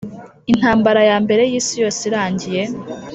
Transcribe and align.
intambara 0.51 1.01
ya 1.09 1.17
mbere 1.23 1.43
y'isi 1.51 1.75
yose 1.83 2.01
irangiye, 2.09 2.63